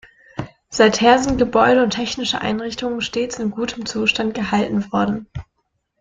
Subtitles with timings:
[0.71, 5.27] Seither sind Gebäude und technische Einrichtungen stets in gutem Zustand gehalten worden.